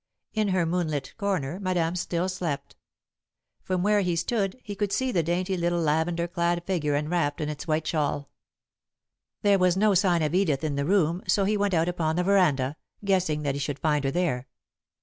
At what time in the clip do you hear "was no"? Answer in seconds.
9.59-9.93